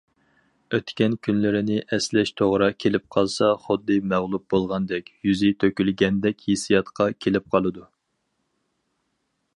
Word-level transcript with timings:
ئۆتكەن 0.75 1.17
كۈنلىرىنى 1.27 1.75
ئەسلەش 1.97 2.31
توغرا 2.41 2.69
كېلىپ 2.85 3.05
قالسا 3.17 3.51
خۇددى 3.67 3.99
مەغلۇپ 4.15 4.47
بولغاندەك، 4.55 5.13
يۈزى 5.29 5.53
تۆكۈلگەندەك 5.65 6.43
ھېسسىياتقا 6.49 7.11
كېلىپ 7.27 7.55
قالىدۇ. 7.57 7.89